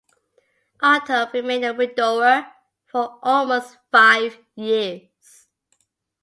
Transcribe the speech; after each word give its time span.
Otto 0.81 1.27
remained 1.31 1.63
a 1.63 1.75
widower 1.75 2.51
for 2.87 3.19
almost 3.21 3.77
five 3.91 4.39
years. 4.55 5.45